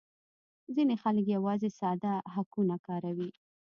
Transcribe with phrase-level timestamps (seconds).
[0.75, 3.29] ځینې خلک یوازې ساده هکونه کاروي